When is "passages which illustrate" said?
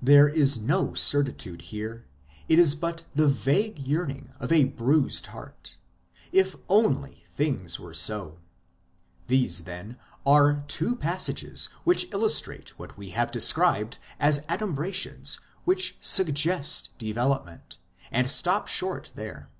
10.94-12.78